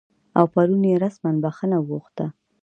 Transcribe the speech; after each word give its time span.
او 0.37 0.45
پرون 0.53 0.81
یې 0.89 0.95
رسما 1.03 1.31
بخښنه 1.43 1.77
وغوښته 1.79 2.25